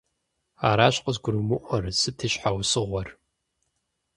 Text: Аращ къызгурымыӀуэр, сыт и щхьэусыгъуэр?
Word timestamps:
Аращ 0.69 0.95
къызгурымыӀуэр, 1.03 1.83
сыт 1.99 2.19
и 2.25 2.27
щхьэусыгъуэр? 2.31 3.07